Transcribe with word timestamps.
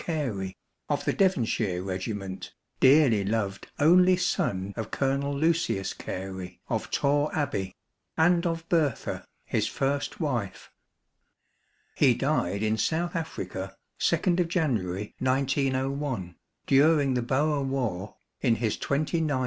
GARY 0.07 0.57
OF 0.89 1.05
THE 1.05 1.13
DEVONSHIRE 1.13 1.91
EEGIMENT, 1.91 2.55
DEARLY 2.79 3.23
LOVED 3.23 3.67
ONLY 3.77 4.17
SON 4.17 4.73
OF 4.75 4.89
COLONEL 4.89 5.31
Lucius 5.37 5.93
GARY, 5.93 6.59
OF 6.69 6.89
TOR 6.89 7.29
ABBEY, 7.35 7.75
AND 8.17 8.47
OF 8.47 8.67
BERTHA, 8.67 9.27
HIS 9.45 9.67
FIRST 9.67 10.19
WIFE; 10.19 10.71
HE 11.93 12.15
DIED 12.15 12.63
IN 12.63 12.77
SOUTH 12.79 13.15
AFRICA, 13.15 13.77
2ND 13.99 14.47
JANUARY, 14.47 15.13
1901, 15.19 16.35
DURING 16.65 17.13
THE 17.13 17.21
BOER 17.21 17.61
WAR, 17.61 18.15
IN 18.41 18.55
HIS 18.55 18.77
29TH 18.79 19.11
YEAR. 19.27 19.35
R. 19.35 19.35
I. 19.35 19.39